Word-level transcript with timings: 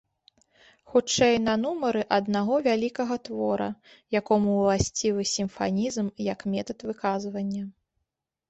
Хутчэй 0.91 1.35
на 1.47 1.53
нумары 1.65 2.01
аднаго 2.17 2.55
вялікага 2.67 3.15
твора, 3.29 3.67
якому 4.19 4.57
ўласцівы 4.61 5.21
сімфанізм 5.35 6.05
як 6.33 6.39
метад 6.55 6.79
выказвання. 6.89 7.63